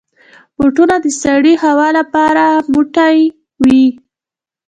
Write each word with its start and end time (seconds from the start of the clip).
بوټونه 0.57 0.95
د 1.05 1.07
سړې 1.21 1.53
هوا 1.63 1.87
لپاره 1.99 2.45
موټی 2.73 3.17
وي. 3.63 3.83